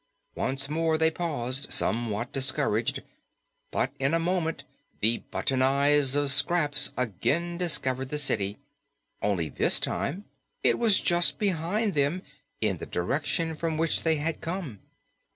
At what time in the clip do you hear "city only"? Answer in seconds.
8.17-9.47